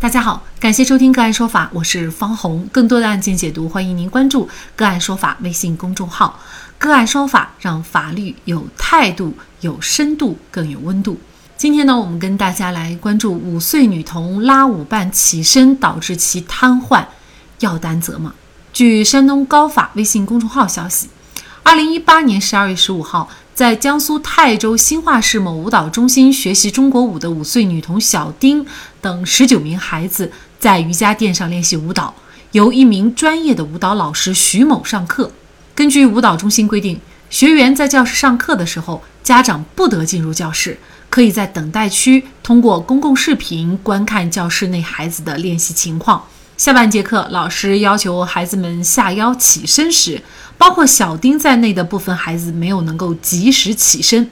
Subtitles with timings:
[0.00, 2.66] 大家好，感谢收听个案说法，我是方红。
[2.72, 6.40] 更多的案件解读，欢迎您关注个案说法微信公众号。
[6.78, 11.20] 个案说法让法律有态度、有深度、更有温度。
[11.58, 17.04] 今天呢，我们跟大家来关注五岁女童拉舞伴起身导致其瘫痪，
[17.58, 18.32] 要担责吗？
[18.72, 21.10] 据山东高法微信公众号消息，
[21.62, 23.28] 二零一八年十二月十五号。
[23.60, 28.64] 在江苏泰州兴化市某舞蹈中心学习中国舞的五岁女童小丁
[29.02, 32.14] 等十九名孩子，在瑜伽垫上练习舞蹈，
[32.52, 35.30] 由一名专业的舞蹈老师徐某上课。
[35.74, 36.98] 根据舞蹈中心规定，
[37.28, 40.78] 学员在教室上课的时候，家长不得进入教室，
[41.10, 46.24] 可以在等待区通过公共视频观看教室内孩子的练习情况。
[46.60, 50.20] 下半节课，老师要求孩子们下腰起身时，
[50.58, 54.30] 包括小丁在内的部分孩子没有能够及时起身。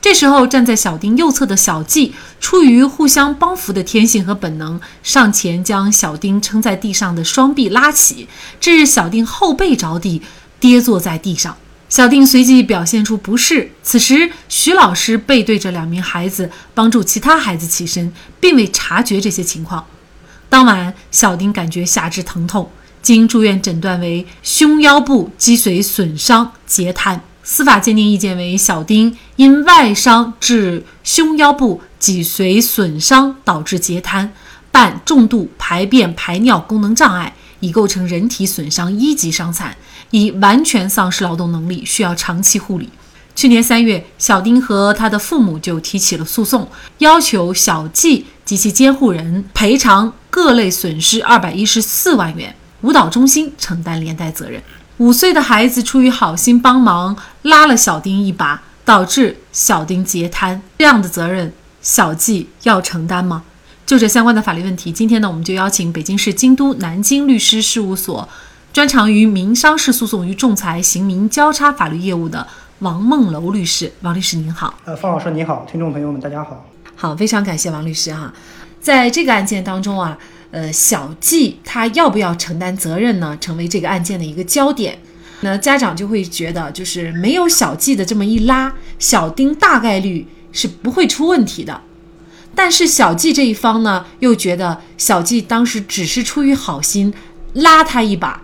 [0.00, 8.26] 这时候，站在小丁右侧的小季出于互相帮扶的天性和本能，上前将小丁撑在地上的双臂拉起，
[8.58, 10.20] 致小丁后背着地，
[10.58, 11.56] 跌坐在地上。
[11.88, 13.70] 小丁随即表现出不适。
[13.84, 19.86] 此时，徐老师背对着两名孩子，帮助其他孩子起身，并未察觉这些情况。
[20.50, 22.70] 当晚，小丁感觉下肢疼痛，
[23.02, 27.20] 经住院诊断为胸腰部脊髓损伤截瘫。
[27.42, 34.32] 司法鉴定意见为：小丁因外伤致胸腰部脊髓损伤导致截瘫，
[34.70, 39.76] 伴重度排便排尿功能障碍，已构成人体损伤一级伤残，
[40.10, 42.88] 已完全丧失劳动能力，需要长期护理。
[43.34, 54.58] 去年三月，小丁和他的父母就提起了诉讼，要求小季及其监护人赔偿各类损失二百一十四万元，舞蹈中心承担连带责任。
[54.96, 63.42] 五岁的孩子出于好心帮忙拉了小丁一把，导致小丁截瘫，这样的责任小季要承担吗？
[63.84, 68.26] 就这相关的法律问题，今天呢，我们就邀请北京市京都南京律师事务所，
[68.72, 72.48] 专长于民商事诉讼与仲裁、刑民交叉法律业务的。
[72.78, 74.72] 王梦楼律师，王律师您好。
[74.86, 76.64] 呃，方老师你好，听众朋友们大家好。
[77.00, 78.34] 好，非常感谢王律师哈。
[78.80, 80.18] 在这个案件当中啊，
[80.50, 83.38] 呃，小季他要不要承担责任呢？
[83.40, 84.98] 成为这个案件的一个焦点。
[85.42, 91.82] 那家长就会觉得，就是没有小季的这么一拉，小丁大概率是不会出问题的。
[92.56, 97.14] 但是小季这一方呢，又觉得小季当时只是出于好心
[97.52, 98.42] 拉他一把。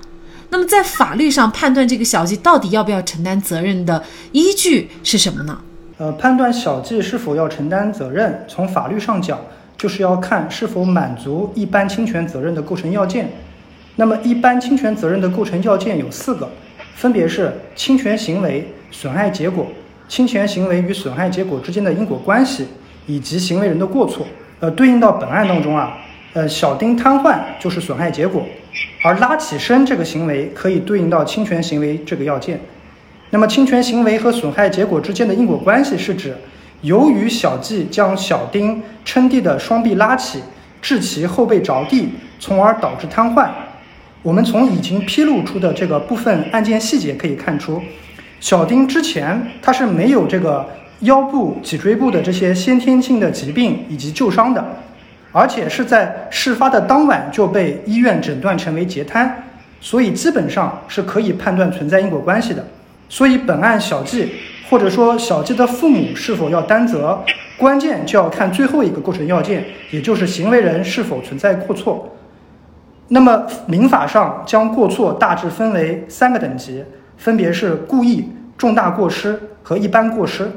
[0.50, 5.60] 那么，在法律上判断这个小季到底要不要承担责任的依据是什么呢？
[5.96, 9.38] 呃，判断小季是否要承担责任，从法律上讲，
[9.76, 13.28] 就是要看是否满足一般侵权责任的构成要件。
[13.96, 16.50] 那么，一般侵权责任的构成要件有四个，
[16.96, 19.68] 分别是侵权行为、损害结果、
[20.08, 22.66] 侵权行为与损害结果之间的因果关系，
[23.06, 24.26] 以及行为人的过错。
[24.58, 25.96] 呃，对应到本案当中啊，
[26.32, 28.42] 呃，小丁瘫痪就是损害结果。
[29.04, 32.58] 而拉起身这个行为可以对应到侵权行为这个要件。
[33.34, 36.36] 那么，侵权行为和损害结果之间的因果关系是指，
[36.82, 40.40] 由于小季将小丁撑地的双臂拉起，
[40.80, 43.48] 致其后背着地，从而导致瘫痪。
[44.22, 47.82] 我们从已经披露出的这个部分案件细节可以看出，
[48.38, 50.64] 小丁之前他是没有这个
[51.00, 54.64] 腰部、脊椎部的这些先天性的疾病以及旧伤的。
[55.32, 59.42] 而且是在事发的当晚就被医院诊断成为截瘫，
[59.80, 62.64] 所以基本上是可以判断存在因果关系的。
[63.08, 64.32] 所以本案小季
[64.68, 67.22] 或者说小季的父母是否要担责，
[67.56, 72.16] 关键就要看最后一个构成要件，也就是行为人是否存在过错。
[73.08, 76.82] 那么民法上将过错大致分为三个等级，
[77.18, 80.50] 分别是故意、重大过失和一般过失。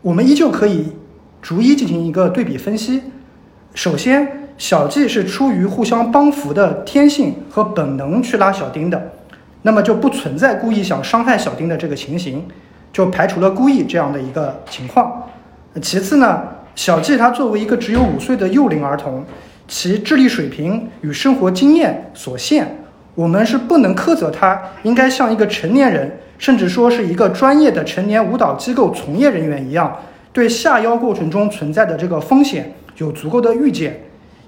[0.00, 0.92] 我们依旧可以
[1.42, 3.02] 逐一进行一个对比分析。
[3.74, 9.12] 首先，小季是出于互相帮扶的天性和本能去拉小丁的，
[9.62, 12.46] 那么就不存在故意想伤害小丁的这个情形，
[12.92, 15.28] 就排除了故意这样的一个情况。
[15.82, 16.42] 其次呢，
[16.74, 19.24] 小季他作为一个只有五岁的幼龄儿童，
[19.66, 22.78] 其智力水平与生活经验所限，
[23.14, 29.96] 我们是不能苛责他，应该像一个成年人，甚至说是一个专业的成年舞蹈机构从业人员一样，
[30.32, 32.74] 对下腰过程中存在的这个风险。
[32.98, 33.96] 有足够的预见，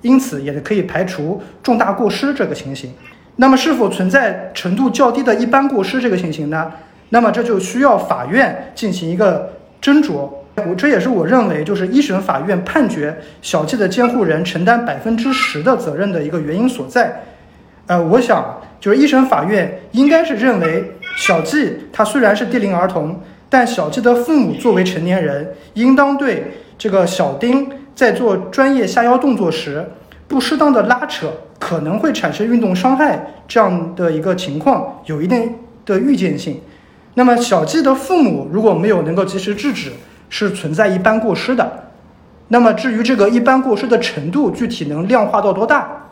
[0.03, 2.93] 因此也可以排除重大过失这个情形。
[3.41, 6.71] 那么，是否存在程度较低的一般过失这个情形呢？
[7.09, 9.51] 那么这就需要法院进行一个
[9.81, 10.29] 斟酌。
[10.69, 17.23] 我这也是我认为，就是一审法院判决小季的监护人承担百分之十的责任的一个原因所在。
[17.87, 27.73] 呃，我想就是一审法院应该是认为，小季他虽然是低龄儿童，但小季的父母作为成年人，应当对这个小丁。
[27.95, 29.85] 在做专业下腰动作时，
[30.29, 35.55] 不适当的拉扯可能会产生运动伤害这样的一个情况有一定
[35.87, 36.61] 的预见性。
[37.15, 39.93] 那么小季的父母如果没有能够及时制止，
[40.29, 41.91] 是存在一般过失的。
[42.49, 46.09] 那么至于这个一般过失的程度，具体能量化到多大，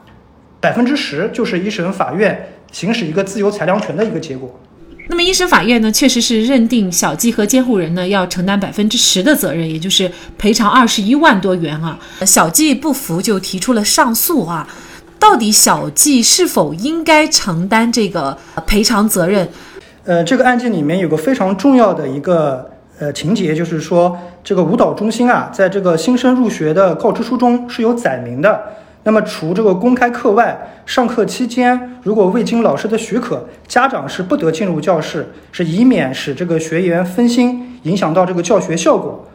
[0.60, 4.60] 百分之十就是一审法院行使一个自由裁量权的一个结果。
[5.08, 11.98] 那么一审法院呢，确实是认定小季和监护人呢要承担百分之十的责任，也就是赔偿二十一万多元啊。
[12.26, 14.68] 小季不服就提出了上诉啊。
[15.18, 18.36] 到底小季是否应该承担这个
[18.66, 19.48] 赔偿责任？
[20.04, 28.60] 呃，这个案件里面有个非常重要的一个呃情节，就是说这个舞蹈中心啊，在这个新生入学的告知书中是有载明的。
[29.04, 39.26] 那么除这个公开课外，上课期间如果未经老师的许可，家长是不得进入教室，是以免使这个学员分心，影响到这个教学效果。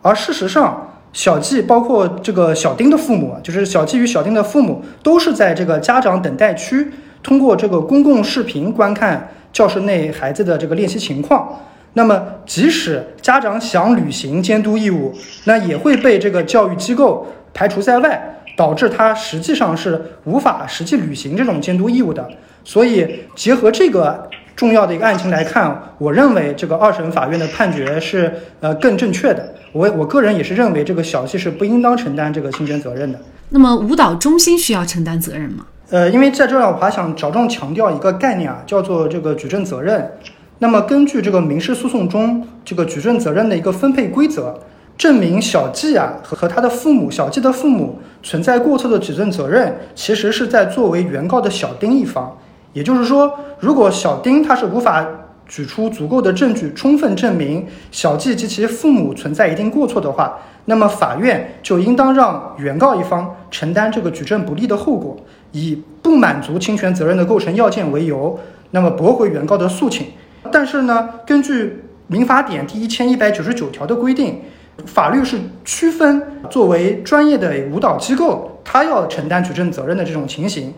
[0.00, 6.90] 而事实上，小季包括这个小丁的父母，就是小季与小丁的父母，都是在这个家长等待区
[7.22, 11.60] 通过这个公共视频观看教室内孩子的这个练习情况。
[11.94, 15.12] 那么，即使家长想履行监督义务，
[15.44, 18.34] 那也会被这个教育机构排除在外。
[18.56, 22.28] 导致他实际上是无法实际履行这种监督义务的，
[22.64, 24.28] 所以结合这个
[24.58, 29.54] 重要的一个案情来看，我认为这个二审法院的判决是呃更正确的。
[29.70, 33.20] 我我个人也是认为这个小季是不应当承担这个侵权责任的。
[33.50, 35.64] 那么舞蹈中心需要承担责任吗？
[35.90, 40.10] 呃，因为在这儿我还想着重强调一个概念啊，叫做这个举证责任。
[40.58, 44.58] 那么根据这个民事诉讼中这个举证责任的一个分配规则。
[44.96, 52.36] 证明小季啊和和他的父母，小季的父母存在过错的举证责任，其实是在作为原告的小丁一方。
[52.72, 55.06] 也就是说，如果小丁他是无法
[55.46, 65.16] 举出足够的证据，充分证明小季及其父母存在一定过错的话，那么法院就应当让原告一方承担这个举证不利的后果，
[65.52, 68.38] 以不满足侵权责任的构成要件为由，
[68.72, 70.06] 那么驳回原告的诉请。
[70.52, 74.40] 但是呢，根据民法典第一千一百九十九条的规定。
[74.86, 80.72] 法律是区分作为专业的舞蹈机构，他要承担举证责任的这种情形，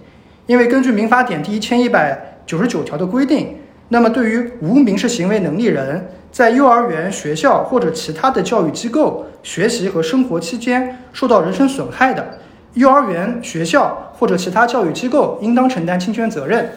[0.47, 3.57] 因为根据民法典第一千一百九十九条的规定，
[3.89, 12.39] 那么对于无民事行为能力人在幼儿园、学校或者其他的教育机构学习和生活期间受到人身损害的，
[12.75, 16.71] 幼儿园、学校或者其他教育机构应当承担侵权责任，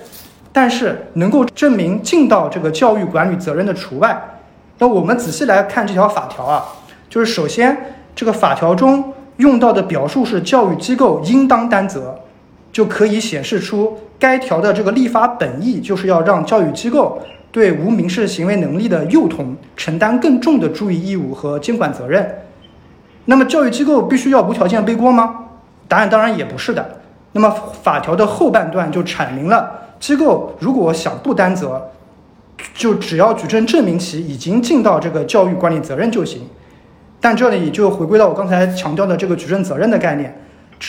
[0.52, 4.40] 但是能够证明尽到这个教育管理责任的除外。
[4.80, 6.66] 那我们仔细来看这条法条啊。
[7.10, 7.78] 就是首先，
[8.16, 12.20] 这个法条中用到的表述是教育机构应当担责，
[12.74, 17.22] 就可以显示出该条的这个立法本意就是要让教育机构
[17.52, 22.28] 对无民事行为能力的幼童承担更重的注意义务和监管责任。
[23.26, 25.46] 那么，教育机构必须要无条件背锅吗？
[25.88, 27.00] 答案当然也不是的。
[27.34, 27.50] 那么，
[27.84, 31.90] 法条的后半段就阐明了，机构如果想不担责，
[32.74, 36.42] 就只要举证证明其已经尽到这个教育管理责任就行。
[37.22, 40.43] 但这里就回归到我刚才强调的这个举证责任的概念，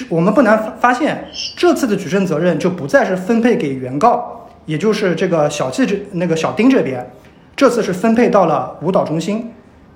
[0.08, 1.24] 我们不难发现，
[1.56, 7.08] 这次的举证责任就不再是分配给原告，也就是这个小季这那个小丁这边，
[7.54, 9.52] 这次是分配到了舞蹈中心。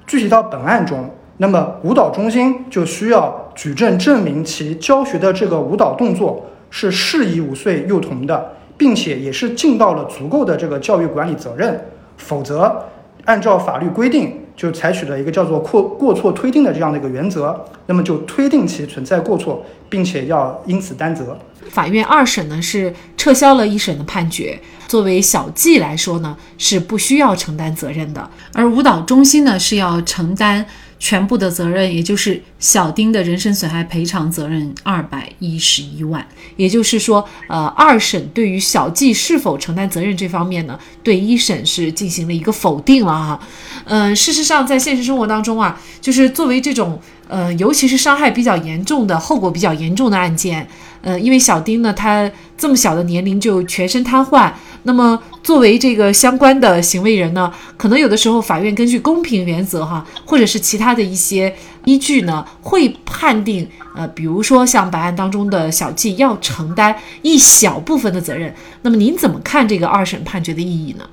[0.07, 11.79] 具体到本案中，那么舞蹈中心就需要举证证明其教学的这个舞蹈动作是适宜五岁幼童的，并且也是尽到了足够的这个教育管理责任，
[12.17, 12.85] 否则
[13.25, 14.41] 按照法律规定。
[14.59, 21.39] 就采取了一个叫做过过错推定的这样的一个原则，那么就推定其存在过错，并且要因此担责。
[21.71, 30.67] 法院二审呢是撤销了一审的判决，作为小季来说呢是不需要承担责任的，而舞蹈中心呢是要承担。
[30.99, 36.27] 全部的责任，也就是小丁的人身损害赔偿责任二百一十一万。
[36.57, 43.41] 也就是说，呃，二审对于小季是否承担责任这方面呢，对一审是进行了一个否定了哈。
[43.85, 50.67] 嗯，事实上，在现实生活当中啊，就是作为这种呃，尤其是伤害比较严重的、后果比较严重的案件，
[51.03, 54.51] 呃，因为小丁呢，他这么小的年龄就全身瘫痪。
[54.85, 61.55] 那么，作为这个相关的行为人呢，可能有的时候法院根据公平原则哈，或者是其他的一些
[61.85, 68.55] 依据呢，会判定呃，比如说像本案当中的小季要承担一小部分的责任。
[68.83, 71.05] 那么您怎么看这个二审判决的意义呢？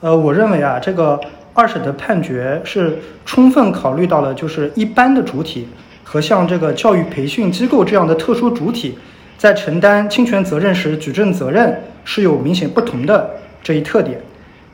[0.00, 1.18] 呃，我认为啊，这个
[1.54, 5.68] 二审的判决是充分考虑到了就是一般的主体
[6.02, 8.98] 和像这个教育培训机构这样的特殊主体。
[9.38, 13.28] 在承担侵权责任时，举证责任是有明显不同的
[13.60, 14.20] 这一特点。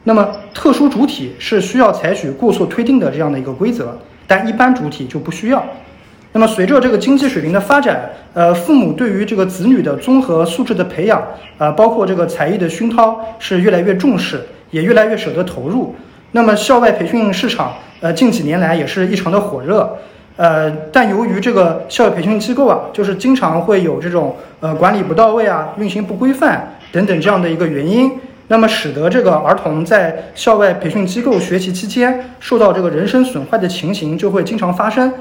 [0.05, 5.65] 那么，特殊主体是需要采取过错推定的这样的一个规则，但一般主体就不需要。
[6.33, 11.23] 那么随着这个经济水平的发展，呃，父母对于这个子女的综合素质的培养，
[11.57, 15.97] 呃，包括这个才艺的熏陶是越来越重视，也越来越舍得投入。
[16.33, 19.97] 那么校外培训市场，呃，近几年来也是异常的火热。
[20.37, 28.13] 呃，但由于这个校外培训机构啊，就是经常会有这种呃管理不到位啊、运行不规范等等这样的一个原因，
[28.47, 35.13] 那么使得这个儿童在校外培训机构学习期间受到这个人身损害的情形就会经常发生。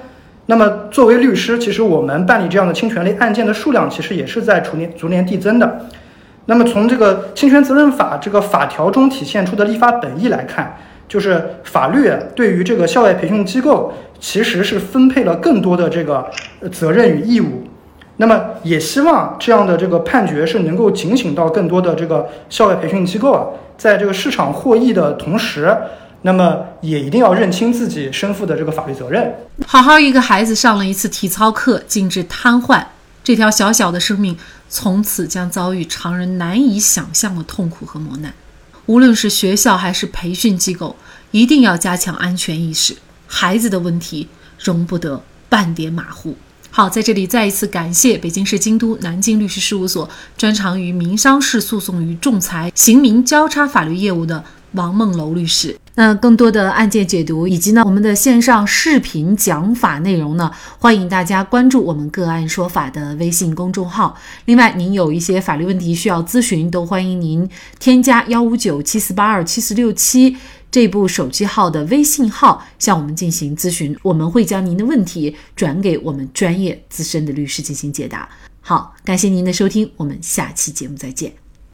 [0.46, 5.88] 那么作为律师，其实我们办理这样的侵权类案件的数量其实也是在逐年逐年递增的。
[6.46, 10.78] 那么从这个侵权责任法这个法条中体现出的立法本意来看。
[11.08, 16.30] 就是法律对于这个校外培训机构，其实是分配了更多的这个
[16.72, 17.64] 责任与义务。
[18.18, 23.46] 那么也希望这样的这个判决是能够警醒到更多的这个校外培训机构啊，
[23.78, 25.78] 在这个市场获益的同时，
[26.24, 29.36] 那么也一定要认清自己身负的这个法律责任。
[29.68, 32.84] 好好一个孩子上了一次体操课，竟致瘫痪，
[33.24, 34.36] 这条小小的生命
[34.68, 38.34] 从此将遭遇常人难以想象的痛苦和磨难。
[38.88, 40.96] 无论是学校还是培训机构，
[41.32, 42.96] 一定要加强安全意识。
[43.27, 44.27] 孩子的问题
[44.63, 46.36] 容不得半点马虎。
[46.70, 54.44] 好，在这里再一次感谢北京市京都南京律师事务所专长于民商事诉讼与仲裁、刑民交叉法律业务的
[54.77, 55.77] 王梦楼律师。
[55.96, 64.15] 那更多的案件解读以及呢我们的线上视频讲法内容呢，欢迎大家关注我们个案说法的微信公众号。
[64.46, 70.38] 另外，您有一些法律问题需要咨询，都欢迎您添加幺五九七四八二七四六七
[70.69, 78.29] 这部手机号的微信号向我们进行咨询，我们会将您的问题转给我们专业资深的律师进行解答。
[78.62, 81.47] 好，感谢您的收听，我们下期节目再见。